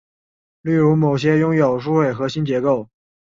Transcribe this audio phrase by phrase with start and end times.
[0.63, 2.89] 例如某些拥有疏水核心结构。